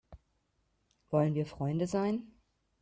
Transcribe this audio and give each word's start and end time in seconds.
Wollen 1.11 1.35
wir 1.35 1.45
Freunde 1.45 1.85
sein? 1.85 2.23